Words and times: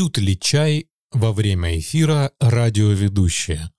Пьют 0.00 0.16
ли 0.16 0.38
чай 0.38 0.86
во 1.12 1.30
время 1.30 1.78
эфира 1.78 2.32
радиоведущие? 2.40 3.70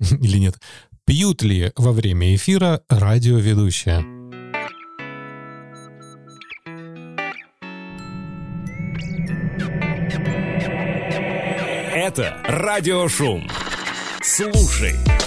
Или 0.00 0.38
нет? 0.38 0.58
Пьют 1.04 1.42
ли 1.42 1.70
во 1.76 1.92
время 1.92 2.34
эфира 2.34 2.82
радиоведущие? 2.88 3.98
Это 11.94 12.40
радиошум. 12.46 13.46
Слушай. 14.22 15.21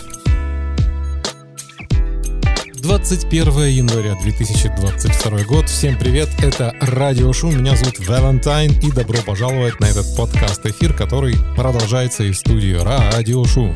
21 2.85 3.67
января 3.69 4.13
2022 4.21 5.43
год. 5.45 5.67
Всем 5.67 5.97
привет, 5.97 6.29
это 6.37 6.71
Радио 6.79 7.33
Шум, 7.33 7.57
меня 7.57 7.75
зовут 7.75 7.97
Валентайн 8.07 8.79
и 8.79 8.91
добро 8.91 9.17
пожаловать 9.25 9.79
на 9.79 9.85
этот 9.85 10.15
подкаст-эфир, 10.15 10.93
который 10.93 11.33
продолжается 11.55 12.25
из 12.25 12.37
студии 12.37 12.75
Радио 12.75 13.43
Шум. 13.45 13.75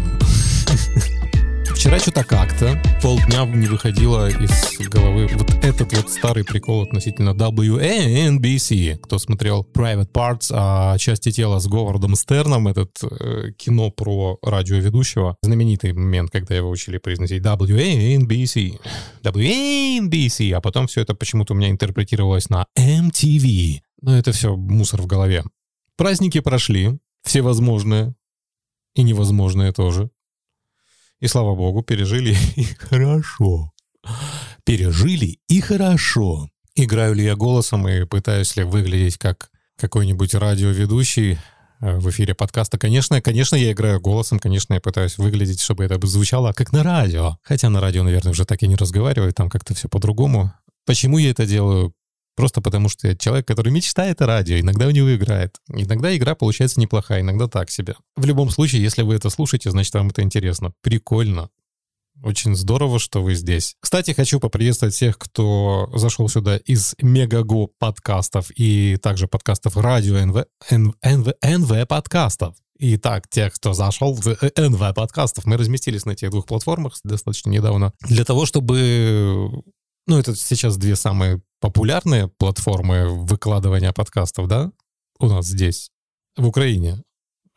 Вчера 1.79 1.97
что-то 1.97 2.25
как-то 2.25 2.77
полдня 3.01 3.45
не 3.45 3.67
выходило 3.67 4.27
из 4.27 4.89
головы 4.89 5.29
вот 5.31 5.49
этот 5.63 5.93
вот 5.95 6.09
старый 6.09 6.43
прикол 6.43 6.81
относительно 6.81 7.29
WNBC. 7.29 8.97
Кто 8.97 9.17
смотрел 9.17 9.65
Private 9.73 10.11
Parts, 10.11 10.51
а 10.53 10.97
части 10.97 11.31
тела 11.31 11.59
с 11.59 11.67
Говардом 11.67 12.15
Стерном, 12.15 12.67
этот 12.67 12.91
э, 13.01 13.53
кино 13.57 13.91
про 13.91 14.37
радиоведущего, 14.41 15.37
знаменитый 15.41 15.93
момент, 15.93 16.31
когда 16.31 16.53
его 16.53 16.69
учили 16.69 16.97
произносить 16.97 17.41
WNBC. 17.41 18.77
WNBC, 19.23 20.51
а 20.51 20.59
потом 20.59 20.87
все 20.87 20.99
это 20.99 21.15
почему-то 21.15 21.53
у 21.53 21.55
меня 21.55 21.69
интерпретировалось 21.69 22.49
на 22.49 22.65
MTV. 22.77 23.79
Но 24.01 24.17
это 24.17 24.33
все 24.33 24.53
мусор 24.53 25.01
в 25.01 25.07
голове. 25.07 25.45
Праздники 25.95 26.41
прошли, 26.41 26.99
всевозможные 27.23 28.15
и 28.95 29.03
невозможные 29.03 29.71
тоже. 29.71 30.09
И 31.19 31.27
слава 31.27 31.53
богу, 31.53 31.83
пережили 31.83 32.35
и 32.55 32.63
хорошо. 32.63 33.71
Пережили 34.63 35.39
и 35.49 35.59
хорошо. 35.59 36.47
Играю 36.75 37.13
ли 37.13 37.25
я 37.25 37.35
голосом 37.35 37.87
и 37.89 38.05
пытаюсь 38.05 38.55
ли 38.55 38.63
выглядеть 38.63 39.17
как 39.17 39.49
какой-нибудь 39.77 40.33
радиоведущий 40.33 41.37
э, 41.81 41.97
в 41.97 42.09
эфире 42.09 42.35
подкаста? 42.35 42.77
Конечно, 42.77 43.21
конечно, 43.21 43.57
я 43.57 43.73
играю 43.73 43.99
голосом, 43.99 44.39
конечно, 44.39 44.73
я 44.75 44.79
пытаюсь 44.79 45.17
выглядеть, 45.17 45.59
чтобы 45.59 45.83
это 45.83 45.99
звучало 46.07 46.53
как 46.53 46.71
на 46.71 46.83
радио. 46.83 47.37
Хотя 47.43 47.69
на 47.69 47.81
радио, 47.81 48.03
наверное, 48.03 48.31
уже 48.31 48.45
так 48.45 48.63
и 48.63 48.67
не 48.67 48.77
разговариваю, 48.77 49.33
там 49.33 49.49
как-то 49.49 49.73
все 49.73 49.89
по-другому. 49.89 50.53
Почему 50.85 51.17
я 51.17 51.31
это 51.31 51.45
делаю? 51.45 51.93
Просто 52.39 52.61
потому 52.61 52.87
что 52.87 53.05
я 53.09 53.17
человек, 53.17 53.45
который 53.45 53.69
мечтает 53.73 54.21
о 54.21 54.25
радио, 54.25 54.57
иногда 54.57 54.87
у 54.87 54.91
него 54.91 55.13
играет. 55.13 55.57
Иногда 55.67 56.15
игра 56.15 56.35
получается 56.35 56.79
неплохая, 56.79 57.19
иногда 57.19 57.49
так 57.49 57.69
себе. 57.69 57.95
В 58.15 58.23
любом 58.23 58.49
случае, 58.49 58.81
если 58.81 59.01
вы 59.01 59.15
это 59.15 59.29
слушаете, 59.29 59.71
значит, 59.71 59.93
вам 59.93 60.07
это 60.07 60.21
интересно. 60.21 60.71
Прикольно. 60.81 61.49
Очень 62.23 62.55
здорово, 62.55 62.97
что 62.97 63.21
вы 63.21 63.35
здесь. 63.35 63.75
Кстати, 63.81 64.11
хочу 64.11 64.39
поприветствовать 64.39 64.93
всех, 64.95 65.17
кто 65.17 65.91
зашел 65.93 66.29
сюда 66.29 66.55
из 66.55 66.95
Мегаго 67.01 67.67
подкастов 67.77 68.51
и 68.55 68.95
также 68.95 69.27
подкастов 69.27 69.75
радио 69.75 70.25
НВ, 70.25 70.45
НВ, 70.71 70.95
НВ, 71.03 71.33
НВ 71.43 71.87
подкастов. 71.89 72.55
Итак, 72.79 73.27
тех, 73.27 73.53
кто 73.53 73.73
зашел 73.73 74.13
в 74.13 74.25
НВ 74.25 74.95
подкастов, 74.95 75.43
мы 75.43 75.57
разместились 75.57 76.05
на 76.05 76.11
этих 76.11 76.29
двух 76.29 76.45
платформах 76.45 76.93
достаточно 77.03 77.49
недавно 77.49 77.91
для 78.07 78.23
того, 78.23 78.45
чтобы 78.45 79.61
ну, 80.09 80.17
это 80.17 80.35
сейчас 80.35 80.77
две 80.77 80.95
самые 80.95 81.41
популярные 81.59 82.27
платформы 82.27 83.07
выкладывания 83.25 83.91
подкастов, 83.91 84.47
да, 84.47 84.71
у 85.19 85.27
нас 85.27 85.45
здесь, 85.45 85.91
в 86.37 86.47
Украине, 86.47 87.03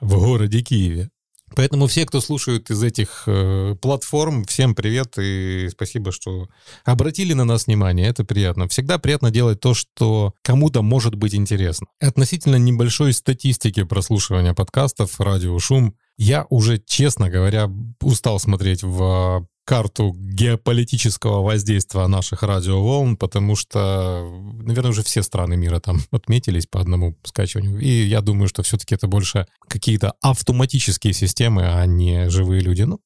в 0.00 0.18
городе 0.18 0.62
Киеве. 0.62 1.10
Поэтому 1.54 1.86
все, 1.86 2.06
кто 2.06 2.20
слушают 2.20 2.70
из 2.70 2.82
этих 2.82 3.24
э, 3.26 3.76
платформ, 3.80 4.44
всем 4.44 4.74
привет 4.74 5.18
и 5.18 5.68
спасибо, 5.70 6.12
что 6.12 6.48
обратили 6.84 7.32
на 7.32 7.44
нас 7.44 7.66
внимание. 7.66 8.08
Это 8.08 8.24
приятно. 8.24 8.68
Всегда 8.68 8.98
приятно 8.98 9.30
делать 9.30 9.60
то, 9.60 9.74
что 9.74 10.34
кому-то 10.42 10.82
может 10.82 11.14
быть 11.14 11.34
интересно. 11.34 11.86
Относительно 12.00 12.56
небольшой 12.56 13.12
статистики 13.12 13.82
прослушивания 13.82 14.54
подкастов 14.54 15.20
«Радио 15.20 15.58
Шум», 15.58 15.94
я 16.16 16.46
уже, 16.50 16.78
честно 16.78 17.30
говоря, 17.30 17.70
устал 18.00 18.38
смотреть 18.38 18.82
в 18.82 19.46
карту 19.64 20.14
геополитического 20.16 21.42
воздействия 21.42 22.06
наших 22.06 22.42
радиоволн, 22.42 23.16
потому 23.16 23.56
что, 23.56 24.28
наверное, 24.62 24.90
уже 24.90 25.02
все 25.02 25.22
страны 25.22 25.56
мира 25.56 25.80
там 25.80 26.00
отметились 26.10 26.66
по 26.66 26.80
одному 26.80 27.16
скачиванию. 27.24 27.78
И 27.80 27.88
я 27.88 28.20
думаю, 28.20 28.48
что 28.48 28.62
все-таки 28.62 28.94
это 28.94 29.06
больше 29.06 29.46
какие-то 29.68 30.14
автоматические 30.20 31.12
системы, 31.12 31.62
а 31.66 31.86
не 31.86 32.28
живые 32.28 32.60
люди. 32.60 32.82
Ну, 32.82 33.00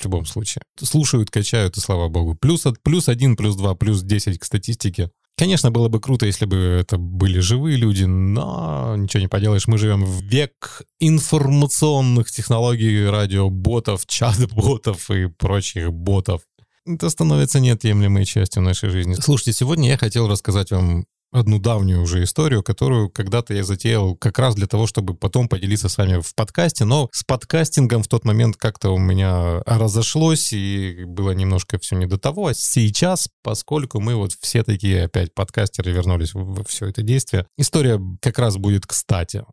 в 0.00 0.04
любом 0.04 0.24
случае. 0.24 0.62
Слушают, 0.82 1.30
качают, 1.30 1.76
и 1.76 1.80
слава 1.80 2.08
богу. 2.08 2.34
Плюс, 2.34 2.64
плюс 2.82 3.08
один, 3.08 3.36
плюс 3.36 3.56
два, 3.56 3.74
плюс 3.74 4.02
десять 4.02 4.38
к 4.38 4.44
статистике. 4.44 5.10
Конечно, 5.40 5.70
было 5.70 5.88
бы 5.88 6.00
круто, 6.00 6.26
если 6.26 6.44
бы 6.44 6.56
это 6.56 6.98
были 6.98 7.38
живые 7.38 7.78
люди, 7.78 8.04
но 8.04 8.94
ничего 8.98 9.22
не 9.22 9.26
поделаешь. 9.26 9.66
Мы 9.68 9.78
живем 9.78 10.04
в 10.04 10.22
век 10.22 10.82
информационных 10.98 12.30
технологий, 12.30 13.06
радиоботов, 13.06 14.04
чат-ботов 14.04 15.10
и 15.10 15.28
прочих 15.28 15.94
ботов. 15.94 16.42
Это 16.84 17.08
становится 17.08 17.58
неотъемлемой 17.58 18.26
частью 18.26 18.62
нашей 18.62 18.90
жизни. 18.90 19.14
Слушайте, 19.14 19.54
сегодня 19.54 19.88
я 19.88 19.96
хотел 19.96 20.28
рассказать 20.28 20.72
вам 20.72 21.06
одну 21.32 21.58
давнюю 21.58 22.02
уже 22.02 22.24
историю, 22.24 22.62
которую 22.62 23.08
когда-то 23.10 23.54
я 23.54 23.64
затеял 23.64 24.16
как 24.16 24.38
раз 24.38 24.54
для 24.54 24.66
того, 24.66 24.86
чтобы 24.86 25.14
потом 25.14 25.48
поделиться 25.48 25.88
с 25.88 25.96
вами 25.96 26.20
в 26.20 26.34
подкасте, 26.34 26.84
но 26.84 27.08
с 27.12 27.22
подкастингом 27.22 28.02
в 28.02 28.08
тот 28.08 28.24
момент 28.24 28.56
как-то 28.56 28.90
у 28.90 28.98
меня 28.98 29.62
разошлось, 29.66 30.52
и 30.52 31.04
было 31.06 31.30
немножко 31.32 31.78
все 31.78 31.96
не 31.96 32.06
до 32.06 32.18
того. 32.18 32.48
А 32.48 32.54
сейчас, 32.54 33.28
поскольку 33.42 34.00
мы 34.00 34.14
вот 34.16 34.32
все 34.40 34.62
такие 34.62 35.04
опять 35.04 35.34
подкастеры 35.34 35.92
вернулись 35.92 36.34
в 36.34 36.64
все 36.64 36.86
это 36.86 37.02
действие, 37.02 37.46
история 37.56 38.00
как 38.20 38.38
раз 38.38 38.56
будет 38.56 38.86
кстати. 38.86 39.44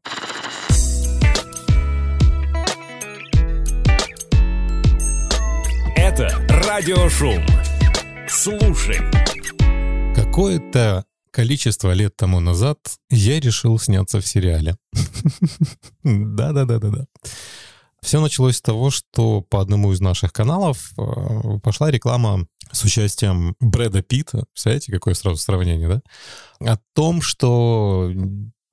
Это 5.96 6.30
радиошум. 6.50 7.44
Слушай. 8.28 9.00
Какое-то 10.16 11.06
количество 11.38 11.92
лет 11.94 12.18
тому 12.18 12.40
назад 12.40 12.80
я 13.12 13.40
решил 13.40 13.78
сняться 13.78 14.20
в 14.20 14.26
сериале. 14.28 14.76
Да-да-да-да-да. 16.04 17.06
Все 18.02 18.20
началось 18.20 18.58
с 18.58 18.62
того, 18.62 18.90
что 18.90 19.42
по 19.42 19.62
одному 19.62 19.94
из 19.94 20.02
наших 20.02 20.34
каналов 20.34 20.94
э, 20.98 21.60
пошла 21.62 21.92
реклама 21.92 22.48
с 22.72 22.84
участием 22.84 23.56
Брэда 23.60 24.02
Питта. 24.02 24.46
Представляете, 24.52 24.92
какое 24.92 25.14
сразу 25.14 25.38
сравнение, 25.38 25.88
да? 25.88 26.02
О 26.60 26.80
том, 26.96 27.22
что 27.22 28.12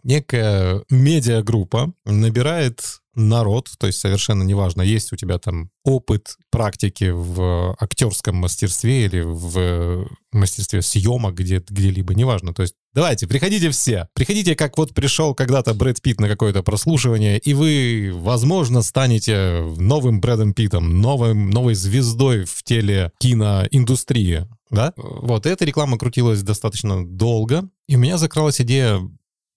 некая 0.05 0.83
медиагруппа 0.91 1.93
набирает 2.05 3.01
народ, 3.15 3.71
то 3.79 3.87
есть 3.87 4.01
совершенно 4.01 4.43
неважно, 4.43 4.83
есть 4.83 5.13
у 5.13 5.17
тебя 5.17 5.39
там 5.39 5.71
опыт 5.85 6.37
практики 6.51 7.11
в 7.13 7.77
актерском 7.81 8.37
мастерстве 8.37 9.05
или 9.05 9.21
в 9.21 10.09
мастерстве 10.33 10.83
съемок 10.83 11.35
где, 11.35 11.63
где-либо, 11.67 12.15
неважно. 12.15 12.53
То 12.55 12.63
есть 12.63 12.75
давайте, 12.93 13.27
приходите 13.27 13.71
все. 13.71 14.09
Приходите, 14.15 14.57
как 14.57 14.77
вот 14.79 14.95
пришел 14.95 15.35
когда-то 15.35 15.75
Брэд 15.75 16.03
Питт 16.03 16.21
на 16.21 16.29
какое-то 16.29 16.63
прослушивание, 16.63 17.39
и 17.39 17.55
вы, 17.55 18.11
возможно, 18.15 18.83
станете 18.83 19.61
новым 19.77 20.21
Брэдом 20.21 20.53
Питтом, 20.55 21.01
новым, 21.01 21.51
новой 21.51 21.75
звездой 21.75 22.45
в 22.45 22.63
теле 22.63 23.13
киноиндустрии. 23.19 24.49
Да? 24.71 24.93
Вот, 24.97 25.47
эта 25.47 25.65
реклама 25.65 25.99
крутилась 25.99 26.43
достаточно 26.43 27.07
долго, 27.07 27.69
и 27.87 27.97
у 27.97 27.99
меня 27.99 28.19
закралась 28.19 28.61
идея 28.61 29.01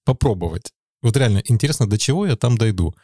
попробовать. 0.07 0.71
Вот 1.03 1.15
реально 1.15 1.43
интересно, 1.45 1.87
до 1.87 1.97
чего 1.97 2.25
я 2.25 2.35
там 2.35 2.57
дойду. 2.57 2.95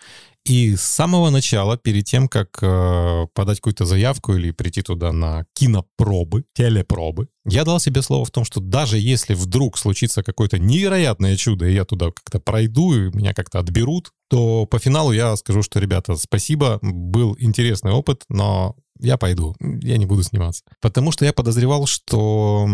И 0.45 0.75
с 0.75 0.81
самого 0.81 1.29
начала, 1.29 1.77
перед 1.77 2.05
тем, 2.05 2.27
как 2.27 2.47
э, 2.61 3.27
подать 3.33 3.57
какую-то 3.57 3.85
заявку 3.85 4.35
или 4.35 4.51
прийти 4.51 4.81
туда 4.81 5.11
на 5.11 5.45
кинопробы, 5.53 6.44
телепробы, 6.53 7.27
я 7.45 7.63
дал 7.63 7.79
себе 7.79 8.01
слово 8.01 8.25
в 8.25 8.31
том, 8.31 8.45
что 8.45 8.59
даже 8.59 8.97
если 8.97 9.35
вдруг 9.35 9.77
случится 9.77 10.23
какое-то 10.23 10.57
невероятное 10.57 11.38
чудо, 11.38 11.67
и 11.67 11.73
я 11.73 11.85
туда 11.85 12.07
как-то 12.07 12.39
пройду, 12.39 12.94
и 12.94 13.15
меня 13.15 13.33
как-то 13.33 13.59
отберут, 13.59 14.11
то 14.29 14.65
по 14.65 14.79
финалу 14.79 15.11
я 15.11 15.35
скажу, 15.35 15.61
что, 15.61 15.79
ребята, 15.79 16.15
спасибо, 16.15 16.79
был 16.81 17.35
интересный 17.39 17.91
опыт, 17.91 18.23
но 18.27 18.75
я 18.99 19.17
пойду, 19.17 19.55
я 19.59 19.97
не 19.97 20.05
буду 20.05 20.23
сниматься. 20.23 20.63
Потому 20.81 21.11
что 21.11 21.25
я 21.25 21.33
подозревал, 21.33 21.85
что 21.85 22.67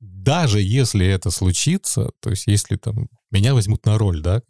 даже 0.00 0.60
если 0.60 1.06
это 1.06 1.30
случится, 1.30 2.10
то 2.20 2.30
есть 2.30 2.46
если 2.46 2.76
там 2.76 3.08
меня 3.30 3.54
возьмут 3.54 3.84
на 3.86 3.98
роль, 3.98 4.20
да, 4.20 4.42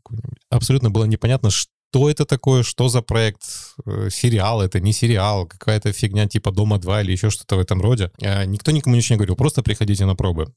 абсолютно 0.50 0.90
было 0.90 1.04
непонятно, 1.04 1.50
что 1.50 2.10
это 2.10 2.24
такое, 2.24 2.62
что 2.62 2.88
за 2.88 3.02
проект, 3.02 3.44
э, 3.86 4.08
сериал 4.10 4.62
это, 4.62 4.80
не 4.80 4.92
сериал, 4.92 5.46
какая-то 5.46 5.92
фигня 5.92 6.26
типа 6.26 6.50
«Дома 6.50 6.76
2» 6.76 7.02
или 7.02 7.12
еще 7.12 7.30
что-то 7.30 7.56
в 7.56 7.60
этом 7.60 7.80
роде. 7.80 8.10
А 8.22 8.44
никто 8.44 8.72
никому 8.72 8.96
ничего 8.96 9.14
не 9.14 9.18
говорил, 9.18 9.36
просто 9.36 9.62
приходите 9.62 10.04
на 10.04 10.16
пробы. 10.16 10.52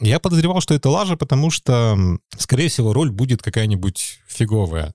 Я 0.00 0.18
подозревал, 0.18 0.60
что 0.60 0.74
это 0.74 0.90
лажа, 0.90 1.16
потому 1.16 1.50
что, 1.50 2.18
скорее 2.36 2.68
всего, 2.68 2.92
роль 2.92 3.10
будет 3.10 3.42
какая-нибудь 3.42 4.20
фиговая. 4.26 4.94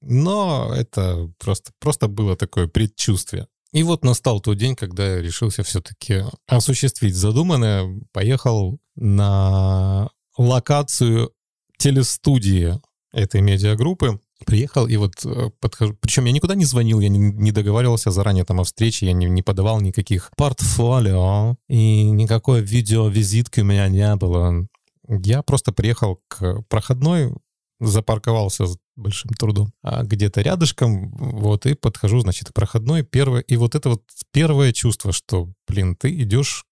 Но 0.00 0.72
это 0.74 1.30
просто, 1.38 1.72
просто 1.80 2.08
было 2.08 2.36
такое 2.36 2.66
предчувствие. 2.66 3.46
И 3.72 3.82
вот 3.82 4.04
настал 4.04 4.40
тот 4.40 4.56
день, 4.56 4.74
когда 4.74 5.16
я 5.16 5.22
решился 5.22 5.62
все-таки 5.62 6.24
осуществить 6.46 7.14
задуманное. 7.14 8.00
Поехал 8.12 8.78
на 8.96 10.10
локацию 10.36 11.32
телестудии 11.76 12.80
этой 13.12 13.40
медиагруппы. 13.40 14.20
Приехал 14.46 14.86
и 14.86 14.96
вот 14.96 15.14
э, 15.24 15.50
подхожу. 15.60 15.96
Причем 16.00 16.24
я 16.26 16.32
никуда 16.32 16.54
не 16.54 16.64
звонил, 16.64 17.00
я 17.00 17.08
не, 17.08 17.50
договаривался 17.50 18.10
заранее 18.12 18.44
там 18.44 18.60
о 18.60 18.64
встрече, 18.64 19.06
я 19.06 19.12
не, 19.12 19.26
не 19.26 19.42
подавал 19.42 19.80
никаких 19.80 20.30
портфолио, 20.36 21.56
и 21.68 22.04
никакой 22.04 22.62
видеовизитки 22.62 23.60
у 23.60 23.64
меня 23.64 23.88
не 23.88 24.14
было. 24.14 24.68
Я 25.08 25.42
просто 25.42 25.72
приехал 25.72 26.20
к 26.28 26.62
проходной, 26.68 27.34
запарковался 27.80 28.66
большим 28.98 29.30
трудом, 29.30 29.72
а 29.82 30.02
где-то 30.02 30.42
рядышком, 30.42 31.10
вот, 31.12 31.66
и 31.66 31.74
подхожу, 31.74 32.20
значит, 32.20 32.52
проходной, 32.52 33.02
первое, 33.02 33.40
и 33.40 33.56
вот 33.56 33.74
это 33.74 33.90
вот 33.90 34.02
первое 34.32 34.72
чувство, 34.72 35.12
что, 35.12 35.52
блин, 35.66 35.96
ты 35.96 36.10
идешь 36.22 36.64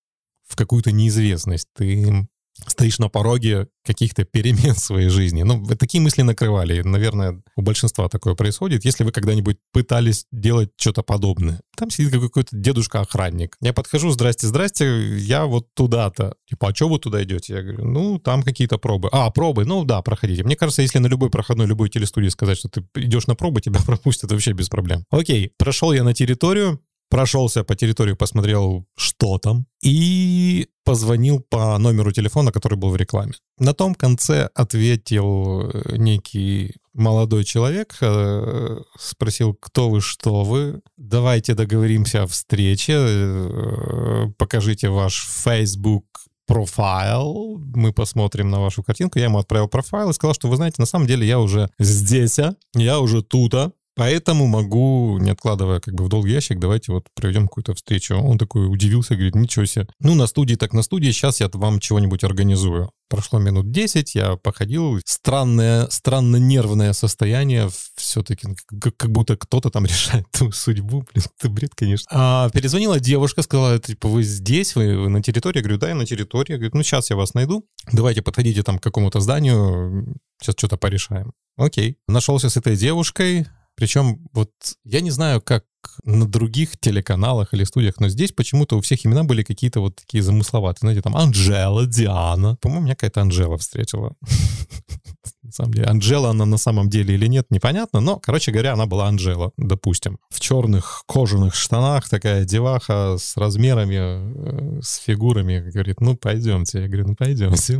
в 0.46 0.56
какую-то 0.56 0.92
неизвестность, 0.92 1.68
ты 1.74 2.28
стоишь 2.66 2.98
на 2.98 3.08
пороге 3.08 3.68
каких-то 3.84 4.24
перемен 4.24 4.74
в 4.74 4.78
своей 4.78 5.08
жизни. 5.08 5.42
Ну, 5.42 5.64
такие 5.76 6.00
мысли 6.00 6.22
накрывали. 6.22 6.82
Наверное, 6.82 7.42
у 7.56 7.62
большинства 7.62 8.08
такое 8.08 8.34
происходит. 8.34 8.84
Если 8.84 9.04
вы 9.04 9.12
когда-нибудь 9.12 9.58
пытались 9.72 10.26
делать 10.32 10.70
что-то 10.76 11.02
подобное. 11.02 11.60
Там 11.76 11.90
сидит 11.90 12.12
какой-то 12.12 12.56
дедушка-охранник. 12.56 13.56
Я 13.60 13.72
подхожу, 13.72 14.10
здрасте, 14.10 14.46
здрасте, 14.46 15.16
я 15.18 15.46
вот 15.46 15.66
туда-то. 15.74 16.34
Типа, 16.48 16.68
а 16.68 16.74
что 16.74 16.88
вы 16.88 16.98
туда 16.98 17.22
идете? 17.22 17.54
Я 17.54 17.62
говорю, 17.62 17.84
ну, 17.84 18.18
там 18.18 18.42
какие-то 18.42 18.78
пробы. 18.78 19.08
А, 19.12 19.30
пробы, 19.30 19.64
ну 19.64 19.84
да, 19.84 20.02
проходите. 20.02 20.42
Мне 20.44 20.56
кажется, 20.56 20.82
если 20.82 20.98
на 20.98 21.06
любой 21.06 21.30
проходной, 21.30 21.66
любой 21.66 21.90
телестудии 21.90 22.28
сказать, 22.28 22.58
что 22.58 22.68
ты 22.68 22.84
идешь 22.94 23.26
на 23.26 23.34
пробы, 23.34 23.60
тебя 23.60 23.80
пропустят 23.86 24.30
вообще 24.32 24.52
без 24.52 24.68
проблем. 24.68 25.04
Окей, 25.10 25.52
прошел 25.58 25.92
я 25.92 26.02
на 26.02 26.14
территорию, 26.14 26.80
прошелся 27.08 27.64
по 27.64 27.76
территории, 27.76 28.14
посмотрел, 28.14 28.86
что 28.96 29.38
там, 29.38 29.66
и 29.82 30.68
позвонил 30.86 31.40
по 31.40 31.78
номеру 31.78 32.12
телефона, 32.12 32.52
который 32.52 32.78
был 32.78 32.90
в 32.90 32.96
рекламе. 32.96 33.32
На 33.58 33.72
том 33.72 33.94
конце 33.94 34.48
ответил 34.54 35.68
э, 35.68 35.96
некий 35.96 36.76
молодой 36.94 37.44
человек, 37.44 37.96
э, 38.00 38.78
спросил, 38.98 39.54
кто 39.54 39.90
вы, 39.90 40.00
что 40.00 40.44
вы, 40.44 40.80
давайте 40.96 41.54
договоримся 41.54 42.22
о 42.22 42.26
встрече, 42.26 42.94
э, 42.96 44.26
покажите 44.38 44.88
ваш 44.88 45.28
Facebook 45.44 46.04
профайл, 46.46 47.58
мы 47.74 47.92
посмотрим 47.92 48.50
на 48.50 48.60
вашу 48.60 48.84
картинку. 48.84 49.18
Я 49.18 49.24
ему 49.24 49.38
отправил 49.38 49.66
профайл 49.68 50.10
и 50.10 50.14
сказал, 50.14 50.34
что 50.34 50.48
вы 50.48 50.54
знаете, 50.54 50.76
на 50.78 50.86
самом 50.86 51.08
деле 51.08 51.26
я 51.26 51.40
уже 51.40 51.68
здесь, 51.80 52.38
а, 52.38 52.54
я 52.74 53.00
уже 53.00 53.22
тут, 53.22 53.54
а. 53.54 53.72
Поэтому 53.96 54.46
могу, 54.46 55.16
не 55.18 55.30
откладывая 55.30 55.80
как 55.80 55.94
бы 55.94 56.04
в 56.04 56.08
долгий 56.10 56.32
ящик, 56.32 56.58
давайте 56.58 56.92
вот 56.92 57.06
проведем 57.14 57.48
какую-то 57.48 57.74
встречу. 57.74 58.14
Он 58.14 58.36
такой 58.36 58.70
удивился, 58.70 59.14
говорит, 59.14 59.34
ничего 59.34 59.64
себе. 59.64 59.88
Ну, 60.00 60.14
на 60.14 60.26
студии 60.26 60.54
так 60.54 60.74
на 60.74 60.82
студии, 60.82 61.10
сейчас 61.12 61.40
я 61.40 61.48
вам 61.50 61.80
чего-нибудь 61.80 62.22
организую. 62.22 62.90
Прошло 63.08 63.38
минут 63.38 63.70
10, 63.70 64.14
я 64.14 64.36
походил. 64.36 65.00
Странное, 65.06 65.88
странно 65.88 66.36
нервное 66.36 66.92
состояние. 66.92 67.70
Все-таки 67.94 68.48
как, 68.80 68.96
как 68.98 69.10
будто 69.10 69.38
кто-то 69.38 69.70
там 69.70 69.86
решает 69.86 70.30
твою 70.30 70.52
судьбу. 70.52 71.06
Блин, 71.14 71.24
это 71.38 71.48
бред, 71.48 71.70
конечно. 71.74 72.06
А 72.10 72.50
перезвонила 72.50 73.00
девушка, 73.00 73.40
сказала, 73.40 73.78
типа, 73.78 74.08
вы 74.08 74.24
здесь, 74.24 74.76
вы, 74.76 74.98
вы 74.98 75.08
на 75.08 75.22
территории? 75.22 75.58
Я 75.58 75.62
говорю, 75.62 75.78
да, 75.78 75.88
я 75.88 75.94
на 75.94 76.04
территории. 76.04 76.52
Я 76.52 76.58
говорю, 76.58 76.76
ну, 76.76 76.82
сейчас 76.82 77.08
я 77.08 77.16
вас 77.16 77.32
найду. 77.32 77.66
Давайте 77.90 78.20
подходите 78.20 78.62
там 78.62 78.78
к 78.78 78.82
какому-то 78.82 79.20
зданию. 79.20 80.16
Сейчас 80.42 80.54
что-то 80.58 80.76
порешаем. 80.76 81.32
Окей. 81.56 81.96
Нашелся 82.08 82.50
с 82.50 82.58
этой 82.58 82.76
девушкой 82.76 83.46
причем 83.76 84.26
вот 84.32 84.50
я 84.84 85.00
не 85.00 85.10
знаю, 85.10 85.40
как 85.40 85.64
на 86.04 86.26
других 86.26 86.78
телеканалах 86.78 87.54
или 87.54 87.64
студиях, 87.64 88.00
но 88.00 88.08
здесь 88.08 88.32
почему-то 88.32 88.76
у 88.76 88.80
всех 88.80 89.04
имена 89.06 89.24
были 89.24 89.42
какие-то 89.42 89.80
вот 89.80 89.96
такие 89.96 90.22
замысловатые. 90.22 90.80
Знаете, 90.80 91.02
там 91.02 91.16
Анжела, 91.16 91.86
Диана. 91.86 92.56
По-моему, 92.56 92.84
меня 92.84 92.94
какая-то 92.94 93.20
Анжела 93.20 93.56
встретила. 93.56 94.14
На 95.42 95.52
самом 95.52 95.74
деле, 95.74 95.86
Анжела 95.86 96.30
она 96.30 96.44
на 96.44 96.56
самом 96.56 96.90
деле 96.90 97.14
или 97.14 97.28
нет, 97.28 97.46
непонятно, 97.50 98.00
но, 98.00 98.18
короче 98.18 98.50
говоря, 98.50 98.72
она 98.72 98.86
была 98.86 99.06
Анжела, 99.06 99.52
допустим. 99.56 100.18
В 100.28 100.40
черных 100.40 101.04
кожаных 101.06 101.54
штанах 101.54 102.08
такая 102.08 102.44
деваха 102.44 103.16
с 103.16 103.36
размерами, 103.36 104.78
э, 104.78 104.80
с 104.82 104.96
фигурами, 104.96 105.70
говорит, 105.70 106.00
ну, 106.00 106.16
пойдемте. 106.16 106.80
Я 106.80 106.88
говорю, 106.88 107.08
ну, 107.08 107.14
пойдемте. 107.14 107.78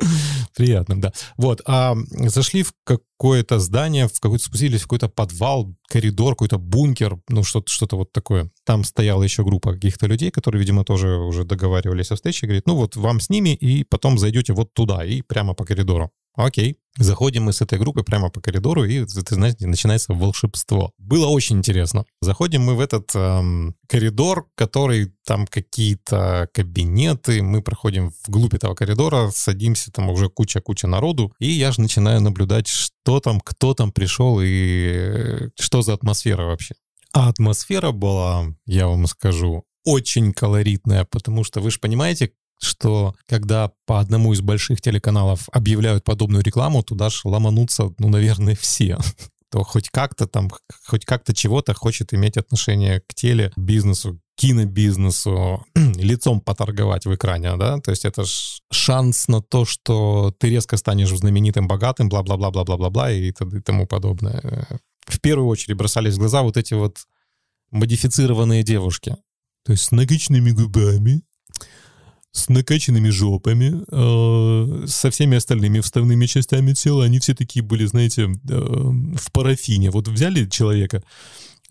Приятно, 0.54 1.00
да. 1.00 1.12
Вот, 1.36 1.62
а 1.66 1.96
зашли 2.26 2.62
в 2.62 2.72
какое-то 2.84 3.58
здание, 3.58 4.08
в 4.08 4.20
какой-то 4.20 4.44
спустились 4.44 4.80
в 4.80 4.84
какой-то 4.84 5.08
подвал, 5.08 5.74
коридор, 5.88 6.34
какой-то 6.34 6.58
бункер, 6.58 7.18
ну 7.28 7.44
что-то 7.44 7.70
что 7.70 7.86
вот 7.96 8.12
такое. 8.12 8.50
Там 8.64 8.84
стояла 8.84 9.22
еще 9.22 9.44
группа 9.44 9.74
каких-то 9.74 10.06
людей, 10.06 10.30
которые, 10.30 10.60
видимо, 10.60 10.84
тоже 10.84 11.16
уже 11.16 11.44
договаривались 11.44 12.10
о 12.10 12.16
встрече. 12.16 12.46
Говорит, 12.46 12.66
ну 12.66 12.74
вот 12.74 12.96
вам 12.96 13.20
с 13.20 13.30
ними, 13.30 13.54
и 13.54 13.84
потом 13.84 14.18
зайдете 14.18 14.52
вот 14.52 14.72
туда, 14.74 15.04
и 15.04 15.22
прямо 15.22 15.54
по 15.54 15.64
коридору. 15.64 16.10
Окей. 16.38 16.76
Заходим 16.98 17.44
мы 17.44 17.52
с 17.52 17.60
этой 17.60 17.80
группой 17.80 18.04
прямо 18.04 18.30
по 18.30 18.40
коридору, 18.40 18.84
и, 18.84 19.04
ты 19.04 19.34
знаете, 19.34 19.66
начинается 19.66 20.14
волшебство. 20.14 20.92
Было 20.96 21.26
очень 21.26 21.58
интересно. 21.58 22.04
Заходим 22.20 22.62
мы 22.62 22.76
в 22.76 22.80
этот 22.80 23.10
эм, 23.14 23.74
коридор, 23.88 24.48
который 24.54 25.12
там 25.24 25.48
какие-то 25.48 26.48
кабинеты, 26.52 27.42
мы 27.42 27.60
проходим 27.60 28.12
вглубь 28.24 28.54
этого 28.54 28.76
коридора, 28.76 29.30
садимся, 29.32 29.90
там 29.90 30.10
уже 30.10 30.28
куча-куча 30.28 30.86
народу, 30.86 31.32
и 31.40 31.50
я 31.50 31.72
же 31.72 31.80
начинаю 31.80 32.20
наблюдать, 32.20 32.68
что 32.68 33.18
там, 33.18 33.40
кто 33.40 33.74
там 33.74 33.90
пришел 33.90 34.40
и 34.40 34.92
э, 34.92 35.48
что 35.58 35.82
за 35.82 35.94
атмосфера 35.94 36.44
вообще. 36.44 36.74
А 37.12 37.28
атмосфера 37.30 37.90
была, 37.90 38.46
я 38.64 38.86
вам 38.86 39.08
скажу, 39.08 39.64
очень 39.84 40.32
колоритная, 40.32 41.04
потому 41.04 41.42
что 41.42 41.60
вы 41.60 41.72
же 41.72 41.80
понимаете, 41.80 42.32
что 42.60 43.14
когда 43.26 43.72
по 43.86 44.00
одному 44.00 44.32
из 44.32 44.40
больших 44.40 44.80
телеканалов 44.80 45.48
объявляют 45.52 46.04
подобную 46.04 46.42
рекламу, 46.42 46.82
туда 46.82 47.10
же 47.10 47.20
ломанутся, 47.24 47.92
ну, 47.98 48.08
наверное, 48.08 48.56
все. 48.60 48.98
То 49.50 49.64
хоть 49.64 49.88
как-то 49.88 50.26
там, 50.26 50.50
хоть 50.86 51.04
как-то 51.06 51.32
чего-то 51.32 51.72
хочет 51.72 52.12
иметь 52.12 52.36
отношение 52.36 53.00
к 53.00 53.14
теле, 53.14 53.50
бизнесу, 53.56 54.20
кинобизнесу, 54.36 55.64
лицом 55.74 56.40
поторговать 56.40 57.06
в 57.06 57.14
экране, 57.14 57.56
да, 57.56 57.78
то 57.80 57.90
есть 57.90 58.04
это 58.04 58.24
шанс 58.70 59.26
на 59.26 59.42
то, 59.42 59.64
что 59.64 60.32
ты 60.38 60.50
резко 60.50 60.76
станешь 60.76 61.08
знаменитым, 61.08 61.66
богатым, 61.66 62.08
бла-бла-бла-бла-бла-бла 62.08 63.10
и, 63.10 63.30
и 63.30 63.32
тому 63.32 63.86
подобное. 63.86 64.80
В 65.06 65.20
первую 65.20 65.48
очередь 65.48 65.76
бросались 65.76 66.14
в 66.14 66.18
глаза 66.18 66.42
вот 66.42 66.56
эти 66.56 66.74
вот 66.74 66.98
модифицированные 67.70 68.62
девушки, 68.62 69.16
то 69.64 69.72
есть 69.72 69.84
с 69.84 69.90
нагичными 69.90 70.50
губами, 70.50 71.22
с 72.38 72.48
накачанными 72.48 73.10
жопами, 73.10 73.82
э, 73.90 74.86
со 74.86 75.10
всеми 75.10 75.36
остальными 75.36 75.80
вставными 75.80 76.26
частями 76.26 76.72
тела, 76.72 77.04
они 77.04 77.18
все 77.18 77.34
такие 77.34 77.64
были, 77.64 77.86
знаете, 77.86 78.22
э, 78.22 78.30
в 78.48 79.32
парафине. 79.32 79.90
Вот 79.90 80.08
взяли 80.08 80.46
человека, 80.46 81.02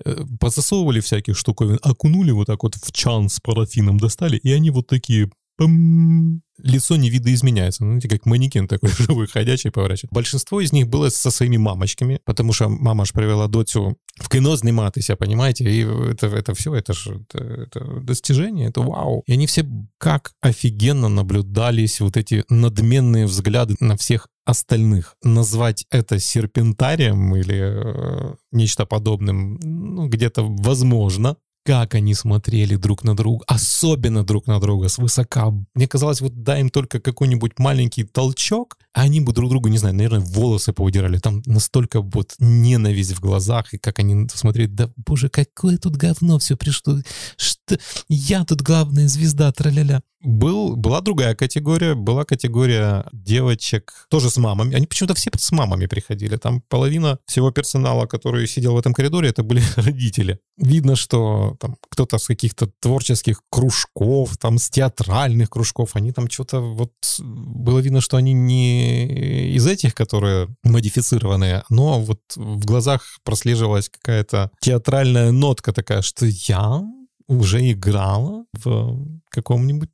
э, 0.05 0.25
позасовывали 0.39 0.99
всяких 0.99 1.37
штуковин, 1.37 1.79
окунули 1.81 2.31
вот 2.31 2.47
так 2.47 2.63
вот 2.63 2.75
в 2.75 2.91
чан 2.91 3.29
с 3.29 3.39
парафином, 3.39 3.97
достали, 3.97 4.37
и 4.37 4.51
они 4.51 4.69
вот 4.69 4.87
такие 4.87 5.29
пам, 5.57 6.36
лицо 6.67 6.95
не 6.97 7.09
видоизменяется. 7.09 7.83
Ну, 7.83 7.91
знаете, 7.91 8.09
как 8.09 8.25
манекен 8.25 8.67
такой 8.67 8.89
живой, 8.97 9.27
ходячий, 9.27 9.71
поворачивает. 9.71 10.13
Большинство 10.13 10.61
из 10.61 10.73
них 10.73 10.87
было 10.87 11.09
со 11.09 11.31
своими 11.31 11.57
мамочками, 11.57 12.19
потому 12.25 12.53
что 12.53 12.69
мама 12.69 13.05
ж 13.05 13.13
привела 13.13 13.47
доцю 13.47 13.97
в 14.19 14.29
кино 14.29 14.55
зніматися, 14.55 15.15
понимаете? 15.15 15.63
И 15.63 15.85
это, 16.11 16.27
это 16.27 16.53
все, 16.53 16.73
это 16.73 16.93
же 16.93 17.25
это, 17.29 17.43
это 17.43 18.01
достижение, 18.01 18.69
это 18.69 18.81
вау. 18.81 19.23
И 19.27 19.33
они 19.33 19.45
все 19.45 19.65
как 19.97 20.31
офигенно 20.41 21.09
наблюдались, 21.09 22.01
вот 22.01 22.17
эти 22.17 22.43
надменные 22.49 23.25
взгляды 23.25 23.75
на 23.79 23.95
всех 23.95 24.27
остальных. 24.45 25.15
Назвать 25.23 25.85
это 25.91 26.19
серпентарием 26.19 27.35
или 27.35 27.55
э, 27.57 28.35
нечто 28.51 28.85
подобным, 28.85 29.59
ну, 29.61 30.07
где-то 30.07 30.43
возможно, 30.43 31.35
как 31.67 31.95
они 31.95 32.13
смотрели 32.13 32.77
друг 32.77 33.03
на 33.03 33.13
друга, 33.13 33.43
особенно 33.45 34.23
друг 34.23 34.47
на 34.47 34.57
друга, 34.61 34.87
свысока. 34.87 35.51
Мне 35.73 35.85
казалось, 35.85 36.21
вот 36.21 36.41
дай 36.41 36.61
им 36.61 36.69
только 36.69 37.01
какой-нибудь 37.01 37.59
маленький 37.59 38.05
толчок, 38.05 38.77
а 38.93 39.01
они 39.01 39.19
бы 39.19 39.33
друг 39.33 39.49
другу, 39.49 39.67
не 39.67 39.77
знаю, 39.77 39.93
наверное, 39.93 40.21
волосы 40.21 40.71
поудирали. 40.71 41.17
Там 41.17 41.43
настолько 41.45 41.99
вот 41.99 42.35
ненависть 42.39 43.11
в 43.11 43.19
глазах, 43.19 43.73
и 43.73 43.77
как 43.77 43.99
они 43.99 44.29
смотрели, 44.29 44.67
да 44.67 44.89
боже, 44.95 45.27
какое 45.27 45.77
тут 45.77 45.97
говно 45.97 46.39
все 46.39 46.55
пришло. 46.55 47.01
Что? 47.35 47.77
Я 48.07 48.45
тут 48.45 48.61
главная 48.61 49.09
звезда, 49.09 49.51
траля-ля. 49.51 50.01
Был, 50.21 50.75
была 50.75 51.01
другая 51.01 51.35
категория, 51.35 51.93
была 51.93 52.25
категория 52.25 53.05
девочек 53.13 54.07
тоже 54.09 54.31
с 54.31 54.37
мамами. 54.37 54.75
Они 54.75 54.87
почему-то 54.87 55.13
все 55.13 55.29
с 55.37 55.51
мамами 55.51 55.85
приходили. 55.85 56.37
Там 56.37 56.61
половина 56.61 57.19
всего 57.27 57.51
персонала, 57.51 58.07
который 58.07 58.47
сидел 58.47 58.73
в 58.73 58.79
этом 58.79 58.93
коридоре, 58.93 59.29
это 59.29 59.43
были 59.43 59.61
родители. 59.75 60.39
Видно, 60.57 60.95
что 60.95 61.55
там 61.57 61.77
кто-то 61.89 62.17
с 62.17 62.27
каких-то 62.27 62.67
творческих 62.79 63.41
кружков, 63.49 64.37
там 64.37 64.57
с 64.57 64.69
театральных 64.69 65.49
кружков, 65.49 65.95
они 65.95 66.11
там 66.11 66.29
что-то 66.29 66.59
вот 66.59 66.93
было 67.19 67.79
видно, 67.79 68.01
что 68.01 68.17
они 68.17 68.33
не 68.33 69.55
из 69.55 69.67
этих, 69.67 69.93
которые 69.95 70.47
модифицированные, 70.63 71.63
но 71.69 71.99
вот 71.99 72.21
в 72.35 72.65
глазах 72.65 73.01
прослеживалась 73.23 73.89
какая-то 73.89 74.51
театральная 74.61 75.31
нотка 75.31 75.73
такая, 75.73 76.01
что 76.01 76.25
я 76.25 76.83
уже 77.27 77.71
играла 77.71 78.45
в 78.53 78.97
каком-нибудь 79.29 79.89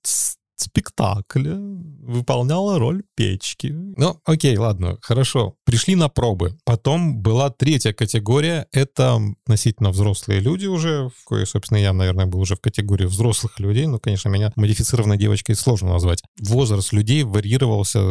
спектакле 0.62 1.54
выполняла 1.56 2.80
роль 2.80 3.04
печки. 3.16 3.74
Ну, 3.74 4.20
окей, 4.26 4.58
ладно, 4.58 4.98
хорошо. 5.02 5.56
Пришли 5.66 5.96
на 5.96 6.10
пробы. 6.10 6.58
Потом 6.66 7.22
была 7.22 7.50
третья 7.50 7.94
категория. 7.94 8.68
Это 8.72 9.20
относительно 9.46 9.92
взрослые 9.92 10.40
люди 10.40 10.66
уже, 10.66 11.10
в 11.10 11.26
кое, 11.26 11.46
собственно, 11.46 11.78
я, 11.78 11.94
наверное, 11.94 12.26
был 12.26 12.40
уже 12.40 12.56
в 12.56 12.62
категории 12.62 13.06
взрослых 13.06 13.60
людей. 13.60 13.86
Но, 13.86 14.00
конечно, 14.00 14.30
меня 14.30 14.52
модифицированной 14.56 15.18
девочкой 15.18 15.56
сложно 15.56 15.90
назвать. 15.90 16.24
Возраст 16.40 16.94
людей 16.94 17.24
варьировался 17.24 18.02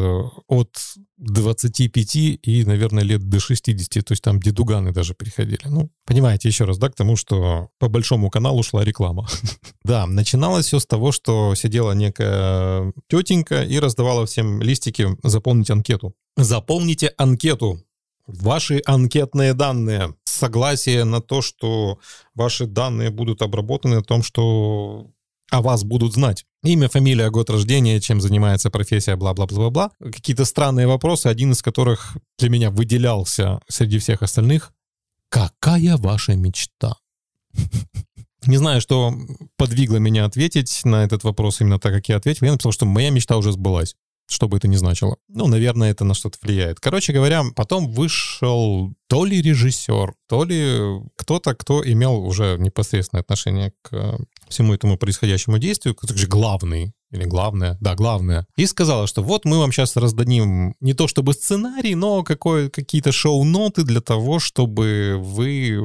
от 0.49 0.77
25 1.19 2.17
и, 2.17 2.65
наверное, 2.67 3.05
лет 3.05 3.29
до 3.29 3.39
60. 3.39 4.05
То 4.05 4.13
есть 4.13 4.23
там 4.23 4.41
дедуганы 4.41 4.93
даже 4.93 5.15
приходили. 5.15 5.61
Ну, 5.67 5.91
понимаете, 6.05 6.49
еще 6.49 6.65
раз, 6.65 6.79
да, 6.79 6.89
к 6.89 6.95
тому, 6.95 7.17
что 7.17 7.69
по 7.79 7.89
большому 7.89 8.31
каналу 8.31 8.63
шла 8.63 8.85
реклама. 8.85 9.29
Да, 9.85 10.07
начиналось 10.07 10.67
все 10.67 10.79
с 10.79 10.87
того, 10.87 11.13
что 11.13 11.55
сидела 11.55 11.93
некая 11.93 12.93
тетенька 13.09 13.63
и 13.63 13.79
раздавала 13.79 14.27
всем 14.27 14.63
листики 14.63 15.09
«Заполнить 15.23 15.71
анкету». 15.71 16.15
Заполните 16.37 17.13
анкету. 17.19 17.83
Ваши 18.27 18.81
анкетные 18.87 19.55
данные. 19.55 20.15
Согласие 20.25 21.05
на 21.05 21.21
то, 21.21 21.43
что 21.43 21.99
ваши 22.35 22.67
данные 22.67 23.11
будут 23.11 23.43
обработаны, 23.43 23.97
о 23.97 24.03
том, 24.03 24.23
что 24.23 25.11
о 25.51 25.61
вас 25.61 25.85
будут 25.85 26.15
знать. 26.15 26.47
Имя, 26.63 26.89
фамилия, 26.89 27.31
год 27.31 27.51
рождения, 27.51 28.01
чем 28.01 28.21
занимается 28.21 28.71
профессия, 28.71 29.17
бла-бла-бла-бла. 29.17 29.91
Какие-то 29.99 30.45
странные 30.45 30.87
вопросы, 30.87 31.27
один 31.27 31.53
из 31.53 31.61
которых 31.61 32.17
для 32.39 32.49
меня 32.49 32.71
выделялся 32.71 33.61
среди 33.69 33.99
всех 33.99 34.23
остальных. 34.23 34.73
Какая 35.29 35.97
ваша 35.97 36.37
мечта? 36.37 36.97
Не 38.47 38.57
знаю, 38.57 38.81
что 38.81 39.15
подвигло 39.57 39.97
меня 39.97 40.25
ответить 40.25 40.81
на 40.85 41.05
этот 41.05 41.25
вопрос 41.25 41.61
именно 41.61 41.79
так, 41.79 41.93
как 41.93 42.09
я 42.09 42.17
ответил. 42.17 42.47
Я 42.47 42.53
написал, 42.53 42.73
что 42.73 42.87
моя 42.87 43.11
мечта 43.11 43.37
уже 43.37 43.53
сбылась 43.53 43.95
что 44.29 44.49
бы 44.49 44.57
это 44.57 44.67
ни 44.67 44.77
значило. 44.77 45.17
Ну, 45.29 45.47
наверное, 45.47 45.91
это 45.91 46.05
на 46.05 46.15
что-то 46.15 46.39
влияет. 46.43 46.81
Короче 46.81 47.13
говоря, 47.13 47.43
потом 47.55 47.91
вышел 47.91 48.93
то 49.07 49.25
ли 49.25 49.43
режиссер, 49.43 50.15
то 50.27 50.45
ли 50.45 51.01
кто-то, 51.17 51.55
кто 51.55 51.87
имел 51.87 52.25
уже 52.25 52.57
непосредственное 52.59 53.23
отношение 53.23 53.73
к 53.83 54.19
всему 54.49 54.75
этому 54.75 54.97
происходящему 54.97 55.59
действию, 55.59 55.95
как 55.95 56.17
же 56.17 56.27
главный 56.27 56.93
или 57.13 57.25
главное, 57.25 57.77
да, 57.81 57.95
главное, 57.95 58.47
и 58.57 58.67
сказала, 58.67 59.07
что 59.07 59.23
вот 59.23 59.45
мы 59.45 59.59
вам 59.59 59.71
сейчас 59.71 59.97
раздадим 59.97 60.75
не 60.81 60.95
то 60.95 61.07
чтобы 61.07 61.35
сценарий, 61.35 61.95
но 61.95 62.23
какие-то 62.23 63.13
шоу-ноты 63.13 63.85
для 63.85 64.01
того, 64.01 64.39
чтобы 64.39 65.17
вы 65.21 65.79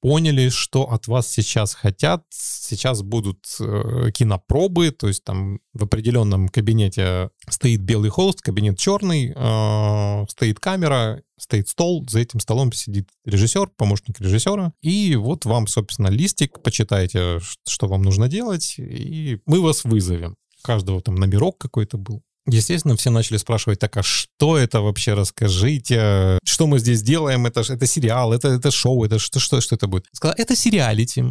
поняли, 0.00 0.48
что 0.48 0.90
от 0.90 1.06
вас 1.06 1.28
сейчас 1.28 1.74
хотят. 1.74 2.24
Сейчас 2.30 3.02
будут 3.02 3.44
э, 3.60 4.10
кинопробы, 4.12 4.90
то 4.90 5.08
есть 5.08 5.24
там 5.24 5.60
в 5.72 5.84
определенном 5.84 6.48
кабинете 6.48 7.30
стоит 7.48 7.80
белый 7.80 8.10
холст, 8.10 8.40
кабинет 8.40 8.78
черный, 8.78 9.32
э, 9.34 10.24
стоит 10.28 10.58
камера, 10.58 11.22
стоит 11.38 11.68
стол, 11.68 12.04
за 12.08 12.20
этим 12.20 12.40
столом 12.40 12.72
сидит 12.72 13.08
режиссер, 13.24 13.68
помощник 13.76 14.20
режиссера, 14.20 14.72
и 14.80 15.16
вот 15.16 15.44
вам, 15.44 15.66
собственно, 15.66 16.08
листик, 16.08 16.62
почитайте, 16.62 17.40
что 17.66 17.88
вам 17.88 18.02
нужно 18.02 18.28
делать, 18.28 18.76
и 18.78 19.38
мы 19.46 19.60
вас 19.60 19.84
вызовем 19.84 20.36
каждого 20.62 21.00
там 21.00 21.14
номерок 21.16 21.58
какой-то 21.58 21.98
был. 21.98 22.22
Естественно, 22.46 22.96
все 22.96 23.10
начали 23.10 23.36
спрашивать, 23.36 23.78
так, 23.78 23.96
а 23.96 24.02
что 24.02 24.58
это 24.58 24.80
вообще, 24.80 25.14
расскажите, 25.14 26.38
что 26.44 26.66
мы 26.66 26.80
здесь 26.80 27.02
делаем, 27.02 27.46
это, 27.46 27.60
это 27.60 27.86
сериал, 27.86 28.32
это, 28.32 28.48
это 28.48 28.70
шоу, 28.72 29.04
это 29.04 29.18
что, 29.20 29.38
что, 29.38 29.60
что 29.60 29.76
это 29.76 29.86
будет? 29.86 30.06
Сказала, 30.12 30.34
это 30.36 30.56
сериалити. 30.56 31.24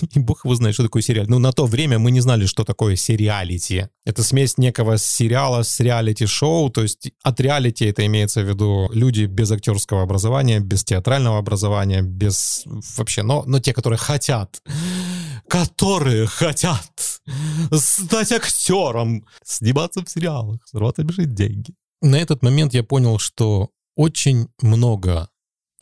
И 0.14 0.18
бог 0.18 0.44
его 0.44 0.54
знает, 0.54 0.74
что 0.74 0.84
такое 0.84 1.02
сериал. 1.02 1.26
Ну, 1.28 1.38
на 1.38 1.52
то 1.52 1.66
время 1.66 1.98
мы 1.98 2.10
не 2.10 2.20
знали, 2.20 2.46
что 2.46 2.64
такое 2.64 2.96
сериалити. 2.96 3.88
Это 4.04 4.22
смесь 4.22 4.58
некого 4.58 4.98
сериала 4.98 5.62
с 5.62 5.80
реалити-шоу, 5.80 6.70
то 6.70 6.82
есть 6.82 7.10
от 7.22 7.40
реалити 7.40 7.84
это 7.84 8.04
имеется 8.06 8.42
в 8.42 8.48
виду 8.48 8.88
люди 8.92 9.24
без 9.24 9.50
актерского 9.50 10.02
образования, 10.02 10.60
без 10.60 10.84
театрального 10.84 11.38
образования, 11.38 12.02
без 12.02 12.64
вообще, 12.96 13.22
но, 13.22 13.44
но 13.46 13.60
те, 13.60 13.72
которые 13.72 13.98
хотят, 13.98 14.62
которые 15.48 16.26
хотят 16.26 17.20
стать 17.72 18.32
актером, 18.32 19.26
сниматься 19.44 20.04
в 20.04 20.10
сериалах, 20.10 20.60
зарабатывать 20.70 21.34
деньги. 21.34 21.74
На 22.02 22.16
этот 22.16 22.42
момент 22.42 22.74
я 22.74 22.84
понял, 22.84 23.18
что 23.18 23.70
очень 23.96 24.48
много 24.60 25.28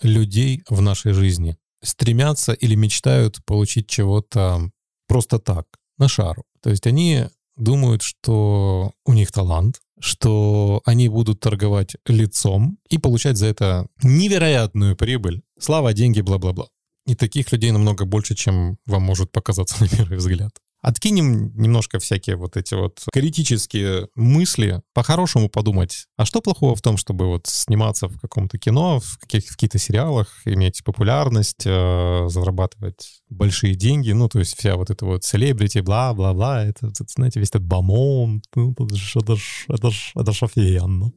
людей 0.02 0.62
в 0.68 0.80
нашей 0.80 1.12
жизни 1.12 1.56
стремятся 1.82 2.52
или 2.52 2.74
мечтают 2.74 3.44
получить 3.44 3.88
чего-то 3.88 4.70
просто 5.06 5.38
так, 5.38 5.66
на 5.98 6.08
шару. 6.08 6.44
То 6.62 6.70
есть 6.70 6.86
они 6.86 7.26
думают, 7.56 8.02
что 8.02 8.92
у 9.04 9.12
них 9.12 9.32
талант, 9.32 9.80
что 10.00 10.82
они 10.84 11.08
будут 11.08 11.40
торговать 11.40 11.96
лицом 12.06 12.78
и 12.88 12.98
получать 12.98 13.36
за 13.36 13.46
это 13.46 13.86
невероятную 14.02 14.96
прибыль. 14.96 15.42
Слава, 15.58 15.92
деньги, 15.92 16.20
бла-бла-бла. 16.20 16.68
И 17.06 17.14
таких 17.14 17.52
людей 17.52 17.70
намного 17.70 18.04
больше, 18.04 18.34
чем 18.34 18.78
вам 18.86 19.02
может 19.02 19.30
показаться 19.32 19.76
на 19.80 19.88
первый 19.88 20.18
взгляд. 20.18 20.52
Откинем 20.84 21.50
немножко 21.56 21.98
всякие 21.98 22.36
вот 22.36 22.58
эти 22.58 22.74
вот 22.74 23.06
критические 23.10 24.08
мысли, 24.14 24.82
по-хорошему 24.92 25.48
подумать, 25.48 26.04
а 26.18 26.26
что 26.26 26.42
плохого 26.42 26.76
в 26.76 26.82
том, 26.82 26.98
чтобы 26.98 27.26
вот 27.26 27.46
сниматься 27.46 28.06
в 28.06 28.20
каком-то 28.20 28.58
кино, 28.58 29.00
в, 29.00 29.16
каких- 29.18 29.46
в 29.46 29.52
каких-то 29.52 29.78
сериалах, 29.78 30.28
иметь 30.44 30.84
популярность, 30.84 31.62
э, 31.64 32.26
зарабатывать 32.28 33.22
большие 33.30 33.76
деньги, 33.76 34.12
ну, 34.12 34.28
то 34.28 34.40
есть 34.40 34.58
вся 34.58 34.76
вот 34.76 34.90
эта 34.90 35.06
вот 35.06 35.24
селебрити, 35.24 35.78
бла-бла-бла, 35.78 36.64
это, 36.66 36.88
это, 36.88 37.04
знаете, 37.08 37.40
весь 37.40 37.48
этот 37.48 37.64
бомон, 37.64 38.42
ну, 38.54 38.72
это 38.78 38.94
ж, 38.94 39.16
это 39.16 39.36
ж, 39.36 39.64
это 39.68 39.90
ж, 39.90 40.12
это 40.14 40.32
ж 40.32 40.42
офигенно. 40.42 41.12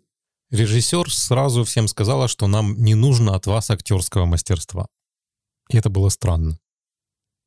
Режиссер 0.50 1.12
сразу 1.12 1.65
всем 1.65 1.89
сказала, 1.89 2.29
что 2.29 2.48
нам 2.48 2.75
не 2.77 2.96
нужно 2.96 3.36
от 3.36 3.48
вас 3.48 3.70
актерского 3.70 4.24
мастерства. 4.24 4.88
И 5.69 5.77
это 5.77 5.89
было 5.89 6.09
странно. 6.09 6.59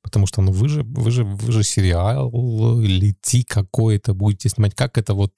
Потому 0.03 0.27
что, 0.27 0.41
ну, 0.41 0.51
вы 0.51 0.69
же, 0.69 0.83
вы 0.83 1.11
же, 1.11 1.25
вы 1.25 1.53
же 1.53 1.63
сериал 1.63 2.31
лети 2.81 3.43
какой-то 3.43 4.15
будете 4.15 4.49
снимать. 4.49 4.75
Как 4.75 4.97
это 4.97 5.13
вот 5.13 5.33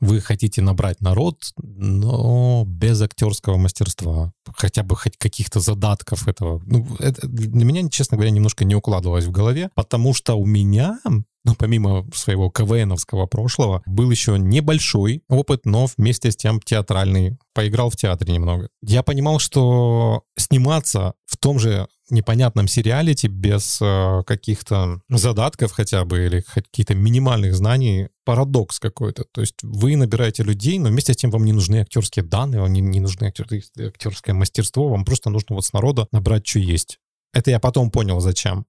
вы 0.00 0.20
хотите 0.20 0.60
набрать 0.60 1.00
народ, 1.00 1.40
но 1.56 2.64
без 2.66 3.00
актерского 3.00 3.56
мастерства? 3.56 4.32
Хотя 4.56 4.82
бы 4.82 4.96
хоть 4.96 5.16
каких-то 5.16 5.60
задатков 5.60 6.26
этого. 6.26 6.60
Ну, 6.66 6.84
это 6.98 7.28
для 7.28 7.64
меня, 7.64 7.88
честно 7.88 8.16
говоря, 8.16 8.32
немножко 8.32 8.64
не 8.64 8.74
укладывалось 8.74 9.24
в 9.26 9.30
голове, 9.30 9.70
потому 9.74 10.14
что 10.14 10.34
у 10.34 10.44
меня 10.44 10.98
ну, 11.46 11.54
помимо 11.54 12.04
своего 12.12 12.50
КВНовского 12.50 13.26
прошлого, 13.26 13.80
был 13.86 14.10
еще 14.10 14.36
небольшой 14.36 15.22
опыт, 15.28 15.64
но 15.64 15.86
вместе 15.96 16.32
с 16.32 16.36
тем 16.36 16.60
театральный. 16.60 17.38
Поиграл 17.54 17.88
в 17.88 17.96
театре 17.96 18.34
немного. 18.34 18.68
Я 18.82 19.04
понимал, 19.04 19.38
что 19.38 20.24
сниматься 20.36 21.14
в 21.24 21.36
том 21.36 21.60
же 21.60 21.86
непонятном 22.10 22.68
сериалите 22.68 23.28
без 23.28 23.78
э, 23.80 24.22
каких-то 24.26 25.00
задатков 25.08 25.72
хотя 25.72 26.04
бы 26.04 26.26
или 26.26 26.40
каких-то 26.40 26.94
минимальных 26.94 27.54
знаний 27.54 28.08
парадокс 28.24 28.78
какой-то. 28.78 29.24
То 29.32 29.40
есть 29.40 29.56
вы 29.62 29.96
набираете 29.96 30.42
людей, 30.42 30.78
но 30.78 30.88
вместе 30.88 31.12
с 31.12 31.16
тем 31.16 31.30
вам 31.30 31.44
не 31.44 31.52
нужны 31.52 31.76
актерские 31.76 32.24
данные, 32.24 32.60
вам 32.60 32.72
не, 32.72 32.80
не 32.80 33.00
нужны 33.00 33.26
актер, 33.26 33.46
актерское 33.78 34.34
мастерство, 34.34 34.88
вам 34.88 35.04
просто 35.04 35.30
нужно 35.30 35.56
вот 35.56 35.64
с 35.64 35.72
народа 35.72 36.06
набрать, 36.12 36.46
что 36.46 36.58
есть. 36.58 36.98
Это 37.32 37.50
я 37.50 37.60
потом 37.60 37.90
понял, 37.90 38.20
зачем. 38.20 38.66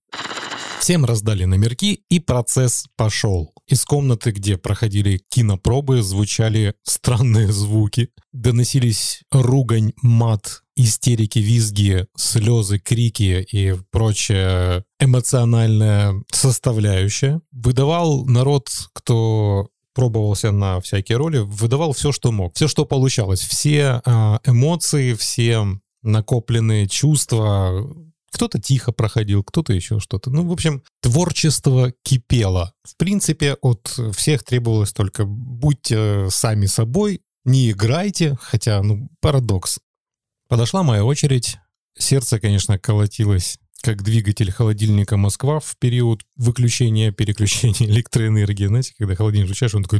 Всем 0.88 1.04
раздали 1.04 1.44
номерки, 1.44 2.06
и 2.08 2.22
процесс 2.22 2.86
пошел. 2.96 3.54
Из 3.68 3.84
комнаты, 3.84 4.32
где 4.32 4.56
проходили 4.56 5.20
кинопробы, 5.28 6.02
звучали 6.02 6.76
странные 6.84 7.52
звуки. 7.52 8.08
Доносились 8.32 9.22
ругань, 9.30 9.92
мат, 10.02 10.64
истерики, 10.78 11.40
визги, 11.40 12.08
слезы, 12.16 12.80
крики 12.80 13.46
и 13.52 13.76
прочая 13.92 14.86
эмоциональная 14.98 16.24
составляющая. 16.32 17.42
Выдавал 17.52 18.24
народ, 18.24 18.70
кто 18.94 19.68
пробовался 19.94 20.54
на 20.54 20.80
всякие 20.80 21.18
роли, 21.18 21.40
выдавал 21.40 21.92
все, 21.92 22.14
что 22.14 22.32
мог, 22.32 22.56
все, 22.56 22.70
что 22.70 22.86
получалось, 22.86 23.42
все 23.42 24.02
э, 24.06 24.38
эмоции, 24.46 25.16
все 25.16 25.68
накопленные 26.02 26.88
чувства, 26.88 27.86
кто-то 28.38 28.60
тихо 28.60 28.92
проходил, 28.92 29.44
кто-то 29.44 29.74
еще 29.74 30.00
что-то. 30.00 30.30
Ну, 30.30 30.48
в 30.48 30.52
общем, 30.52 30.84
творчество 31.02 31.92
кипело. 32.04 32.72
В 32.84 32.96
принципе, 32.96 33.58
от 33.62 34.00
всех 34.14 34.44
требовалось 34.44 34.94
только 34.94 35.26
будьте 35.26 36.30
сами 36.30 36.68
собой, 36.68 37.22
не 37.46 37.72
играйте, 37.72 38.38
хотя, 38.40 38.84
ну, 38.84 39.10
парадокс. 39.22 39.80
Подошла 40.48 40.84
моя 40.84 41.04
очередь. 41.04 41.58
Сердце, 41.98 42.40
конечно, 42.40 42.78
колотилось 42.78 43.58
как 43.82 44.04
двигатель 44.04 44.52
холодильника 44.52 45.18
Москва 45.18 45.60
в 45.60 45.76
период 45.80 46.22
выключения, 46.36 47.12
переключения 47.12 47.74
электроэнергии. 47.90 48.68
Знаете, 48.68 48.94
когда 49.00 49.16
холодильник 49.16 49.48
включаешь, 49.48 49.74
он 49.74 49.82
такой... 49.82 50.00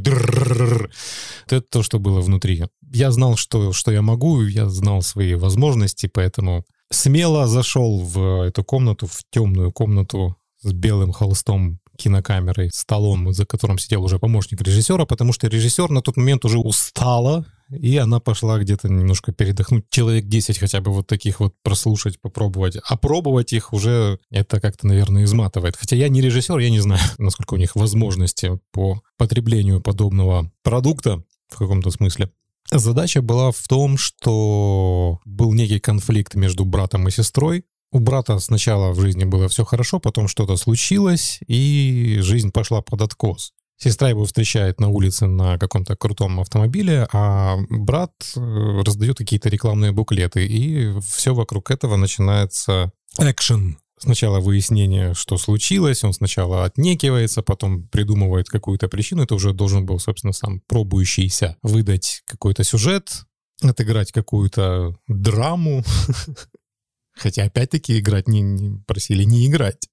Это 1.48 1.62
то, 1.62 1.82
что 1.82 1.98
было 1.98 2.22
внутри. 2.22 2.64
Я 2.94 3.12
знал, 3.12 3.36
что, 3.36 3.74
что 3.74 3.92
я 3.92 4.04
могу, 4.04 4.44
я 4.44 4.70
знал 4.70 5.02
свои 5.02 5.34
возможности, 5.34 6.06
поэтому 6.06 6.66
смело 6.92 7.48
зашел 7.48 8.00
в 8.00 8.46
эту 8.48 8.64
комнату, 8.64 9.08
в 9.08 9.24
темную 9.30 9.72
комнату 9.72 10.38
с 10.62 10.72
белым 10.74 11.12
холстом 11.12 11.80
кинокамерой, 11.98 12.70
столом, 12.72 13.34
за 13.34 13.46
которым 13.46 13.80
сидел 13.80 14.04
уже 14.04 14.20
помощник 14.20 14.62
режиссера, 14.62 15.06
потому 15.06 15.34
что 15.34 15.48
режиссер 15.48 15.90
на 15.90 16.02
тот 16.02 16.16
момент 16.16 16.46
уже 16.46 16.60
устала, 16.60 17.46
и 17.70 17.98
она 17.98 18.20
пошла 18.20 18.60
где-то 18.60 18.88
немножко 18.88 19.34
передохнуть. 19.34 19.86
Человек 19.90 20.26
10 20.26 20.58
хотя 20.58 20.80
бы 20.80 20.92
вот 20.92 21.08
таких 21.08 21.40
вот 21.40 21.54
прослушать, 21.64 22.22
попробовать. 22.22 22.78
А 22.88 22.96
пробовать 22.96 23.52
их 23.52 23.74
уже 23.74 24.20
это 24.30 24.62
как-то, 24.62 24.88
наверное, 24.88 25.24
изматывает. 25.24 25.76
Хотя 25.76 25.96
я 25.96 26.08
не 26.08 26.22
режиссер, 26.22 26.58
я 26.60 26.70
не 26.70 26.80
знаю, 26.80 27.02
насколько 27.18 27.56
у 27.56 27.58
них 27.58 27.76
возможности 27.76 28.60
по 28.72 29.02
потреблению 29.18 29.82
подобного 29.82 30.50
продукта 30.64 31.24
в 31.50 31.58
каком-то 31.58 31.92
смысле. 31.92 32.30
Задача 32.72 33.22
была 33.22 33.52
в 33.52 33.68
том, 33.68 33.98
что 33.98 35.20
был 35.26 35.54
некий 35.54 35.80
конфликт 35.80 36.36
между 36.36 36.66
братом 36.66 37.08
и 37.08 37.12
сестрой, 37.12 37.66
у 37.92 38.00
брата 38.00 38.40
сначала 38.40 38.92
в 38.92 39.00
жизни 39.00 39.24
было 39.24 39.48
все 39.48 39.64
хорошо, 39.64 40.00
потом 40.00 40.28
что-то 40.28 40.58
случилось, 40.58 41.40
и 41.48 42.18
жизнь 42.22 42.52
пошла 42.52 42.82
под 42.82 43.02
откос. 43.02 43.54
Сестра 43.78 44.10
его 44.10 44.26
встречает 44.26 44.80
на 44.80 44.90
улице 44.90 45.28
на 45.28 45.58
каком-то 45.58 45.96
крутом 45.96 46.40
автомобиле, 46.40 47.08
а 47.14 47.58
брат 47.70 48.12
э, 48.36 48.82
раздает 48.84 49.20
какие-то 49.20 49.50
рекламные 49.50 49.92
буклеты, 49.92 50.46
и 50.46 51.00
все 51.00 51.34
вокруг 51.34 51.70
этого 51.70 51.96
начинается 51.96 52.92
экшен. 53.20 53.78
Сначала 54.00 54.40
выяснение, 54.40 55.14
что 55.16 55.38
случилось, 55.38 56.04
он 56.04 56.14
сначала 56.14 56.66
отнекивается, 56.66 57.42
потом 57.42 57.88
придумывает 57.88 58.48
какую-то 58.48 58.88
причину. 58.88 59.24
Это 59.24 59.36
уже 59.36 59.54
должен 59.54 59.86
был, 59.86 60.00
собственно, 60.00 60.34
сам 60.34 60.62
пробующийся 60.68 61.58
выдать 61.64 62.22
какой-то 62.26 62.64
сюжет, 62.64 63.26
отыграть 63.62 64.12
какую-то 64.12 64.96
драму, 65.08 65.84
Хотя, 67.18 67.46
опять-таки, 67.46 68.00
играть 68.00 68.28
не, 68.28 68.42
не 68.42 68.80
просили 68.86 69.24
не 69.24 69.48
играть. 69.48 69.90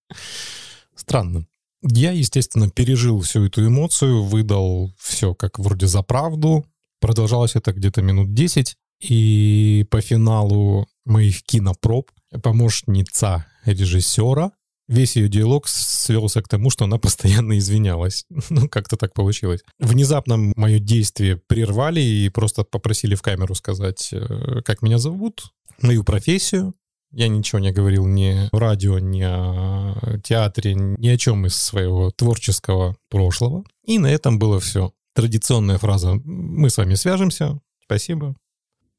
Странно. 0.95 1.47
Я, 1.83 2.13
естественно, 2.13 2.71
пережил 2.71 3.21
всю 3.21 3.47
эту 3.47 3.67
эмоцию, 3.67 4.23
выдал 4.23 4.93
все 4.99 5.35
как 5.35 5.59
вроде 5.59 5.87
за 5.87 6.03
правду. 6.03 6.67
Продолжалось 7.01 7.57
это 7.57 7.73
где-то 7.73 8.03
минут 8.03 8.33
10. 8.35 8.77
И 9.01 9.87
по 9.91 10.01
финалу 10.01 10.87
моих 11.05 11.43
кинопроб 11.43 12.11
помощница 12.43 13.47
режиссера, 13.65 14.53
весь 14.89 15.17
ее 15.17 15.29
диалог 15.29 15.69
свелся 15.69 16.43
к 16.43 16.49
тому, 16.49 16.71
что 16.71 16.85
она 16.85 16.99
постоянно 16.99 17.59
извинялась. 17.59 18.27
Ну, 18.51 18.69
как-то 18.69 18.97
так 18.97 19.15
получилось. 19.15 19.63
Внезапно 19.79 20.37
мое 20.57 20.79
действие 20.79 21.37
прервали 21.37 22.01
и 22.01 22.29
просто 22.29 22.65
попросили 22.65 23.15
в 23.15 23.23
камеру 23.23 23.55
сказать, 23.55 24.11
э, 24.13 24.63
как 24.65 24.83
меня 24.83 24.99
зовут, 24.99 25.53
мою 25.81 26.05
профессию, 26.05 26.75
я 27.17 27.29
ничего 27.29 27.61
не 27.61 27.71
говорил 27.71 28.07
ни 28.07 28.49
о 28.51 28.59
радио, 28.59 28.99
ни 28.99 29.23
о 29.23 30.19
театре, 30.25 30.75
ни 30.75 31.07
о 31.09 31.17
чем 31.17 31.47
из 31.47 31.55
своего 31.55 32.11
творческого 32.11 32.97
прошлого. 33.09 33.63
И 33.85 33.99
на 33.99 34.09
этом 34.09 34.41
было 34.41 34.59
все. 34.59 34.93
Традиционная 35.15 35.79
фраза 35.79 36.15
«Мы 36.25 36.71
с 36.71 36.77
вами 36.77 36.95
свяжемся». 36.95 37.61
Спасибо. 37.85 38.35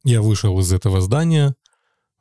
Я 0.05 0.21
вышел 0.21 0.57
из 0.59 0.71
этого 0.71 1.01
здания, 1.01 1.55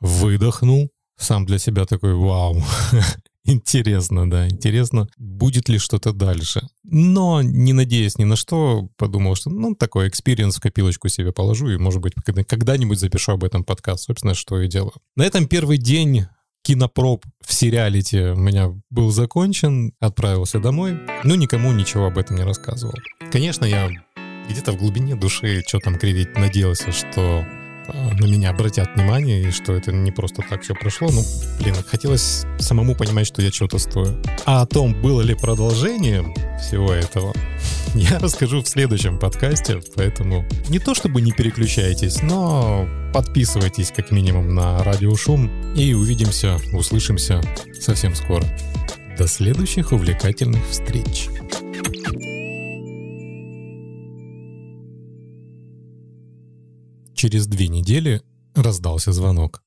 выдохнул, 0.01 0.91
сам 1.17 1.47
для 1.47 1.59
себя 1.59 1.85
такой 1.85 2.15
«Вау, 2.15 2.63
Интересно, 3.47 4.29
да, 4.31 4.49
интересно, 4.49 5.07
будет 5.19 5.69
ли 5.69 5.79
что-то 5.79 6.15
дальше. 6.15 6.67
Но, 6.83 7.43
не 7.43 7.75
надеясь 7.75 8.17
ни 8.17 8.25
на 8.25 8.37
что, 8.37 8.89
подумал, 8.97 9.35
что, 9.35 9.51
ну, 9.51 9.75
такой 9.75 10.09
experience 10.09 10.57
в 10.57 10.61
копилочку 10.61 11.09
себе 11.09 11.31
положу, 11.31 11.69
и, 11.69 11.77
может 11.77 12.01
быть, 12.01 12.15
когда-нибудь 12.47 12.99
запишу 12.99 13.33
об 13.33 13.45
этом 13.45 13.63
подкаст, 13.63 14.05
собственно, 14.05 14.33
что 14.33 14.63
и 14.63 14.67
делаю. 14.67 14.95
На 15.15 15.25
этом 15.25 15.47
первый 15.47 15.77
день 15.77 16.27
кинопроб 16.63 17.27
в 17.43 17.53
сериалите 17.53 18.31
у 18.31 18.37
меня 18.37 18.73
был 18.89 19.11
закончен, 19.11 19.93
отправился 20.01 20.59
домой, 20.59 20.99
но 21.23 21.35
никому 21.35 21.73
ничего 21.73 22.07
об 22.07 22.17
этом 22.17 22.37
не 22.37 22.45
рассказывал. 22.45 22.95
Конечно, 23.31 23.67
я 23.67 23.91
где-то 24.49 24.73
в 24.73 24.79
глубине 24.79 25.17
души 25.17 25.63
что 25.67 25.81
там 25.81 25.99
кривить 25.99 26.37
надеялся, 26.39 26.93
что 26.93 27.45
на 27.93 28.27
меня 28.27 28.51
обратят 28.51 28.95
внимание, 28.95 29.43
и 29.43 29.51
что 29.51 29.73
это 29.73 29.93
не 29.93 30.11
просто 30.11 30.43
так 30.49 30.63
все 30.63 30.75
прошло. 30.75 31.09
Ну, 31.11 31.23
блин, 31.61 31.75
хотелось 31.87 32.45
самому 32.59 32.95
понимать, 32.95 33.27
что 33.27 33.43
я 33.43 33.51
что-то 33.51 33.79
стою. 33.79 34.17
А 34.45 34.63
о 34.63 34.67
том, 34.67 35.01
было 35.01 35.21
ли 35.23 35.35
продолжение 35.35 36.25
всего 36.61 36.93
этого, 36.93 37.35
я 37.95 38.19
расскажу 38.19 38.63
в 38.63 38.69
следующем 38.69 39.19
подкасте, 39.19 39.81
поэтому 39.95 40.45
не 40.69 40.79
то 40.79 40.95
чтобы 40.95 41.21
не 41.21 41.33
переключайтесь, 41.33 42.23
но 42.23 42.89
подписывайтесь 43.13 43.93
как 43.95 44.11
минимум 44.11 44.55
на 44.55 44.83
Радиошум, 44.83 45.51
и 45.75 45.95
увидимся, 45.95 46.59
услышимся 46.73 47.41
совсем 47.81 48.15
скоро. 48.15 48.45
До 49.19 49.29
следующих 49.29 49.93
увлекательных 49.93 50.63
встреч! 50.69 51.29
Через 57.25 57.47
две 57.47 57.69
недели 57.69 58.21
раздался 58.55 59.11
звонок. 59.13 59.63